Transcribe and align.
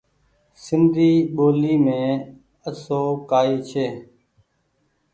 سندي 0.63 1.11
ٻولي 1.35 1.75
مين 1.85 2.09
آسو 2.69 3.01
ڪآئي 3.29 3.55
ڇي۔ 3.69 3.87